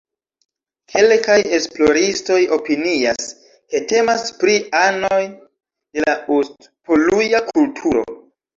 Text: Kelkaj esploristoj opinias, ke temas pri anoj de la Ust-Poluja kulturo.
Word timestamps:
Kelkaj 0.93 1.35
esploristoj 1.57 2.37
opinias, 2.57 3.29
ke 3.75 3.83
temas 3.93 4.25
pri 4.41 4.57
anoj 4.81 5.21
de 5.29 6.09
la 6.09 6.19
Ust-Poluja 6.41 7.47
kulturo. 7.55 8.07